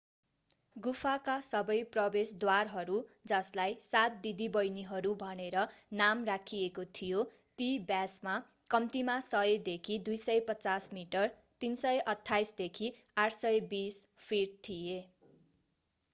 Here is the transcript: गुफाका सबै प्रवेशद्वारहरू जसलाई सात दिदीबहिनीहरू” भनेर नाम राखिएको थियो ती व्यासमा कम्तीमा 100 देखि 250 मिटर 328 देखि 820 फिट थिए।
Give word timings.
गुफाका 0.77 1.33
सबै 1.47 1.73
प्रवेशद्वारहरू 1.95 2.95
जसलाई 3.31 3.75
सात 3.83 4.15
दिदीबहिनीहरू” 4.23 5.11
भनेर 5.19 5.65
नाम 5.99 6.23
राखिएको 6.29 6.85
थियो 6.99 7.25
ती 7.59 7.67
व्यासमा 7.91 8.33
कम्तीमा 8.71 9.17
100 9.25 9.59
देखि 9.67 9.97
250 10.07 10.89
मिटर 10.93 11.29
328 11.61 12.55
देखि 12.63 12.89
820 13.25 14.01
फिट 14.23 14.57
थिए। 14.69 14.97